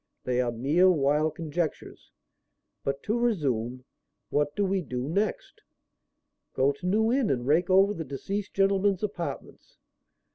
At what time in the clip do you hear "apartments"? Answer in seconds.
9.03-9.77